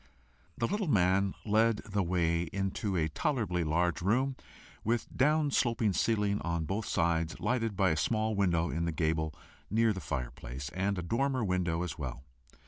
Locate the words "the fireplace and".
9.93-10.97